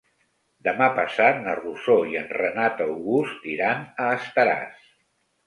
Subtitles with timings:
[0.67, 4.91] Demà passat na Rosó i en Renat August iran a Estaràs.